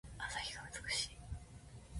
[0.17, 1.09] 朝日が美しい。